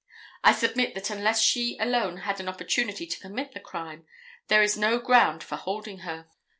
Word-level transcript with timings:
I 0.43 0.51
submit 0.51 0.95
that 0.95 1.11
unless 1.11 1.39
she 1.43 1.77
alone 1.77 2.21
had 2.25 2.39
an 2.39 2.49
opportunity 2.49 3.05
to 3.05 3.19
commit 3.19 3.51
the 3.51 3.59
crime 3.59 4.07
there 4.47 4.63
is 4.63 4.75
no 4.75 4.97
ground 4.97 5.43
for 5.43 5.57
holding 5.57 5.99
her. 5.99 6.27